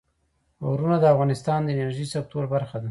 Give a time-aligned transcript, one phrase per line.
[0.67, 2.79] غرونه د افغانستان د انرژۍ سکتور برخه ده.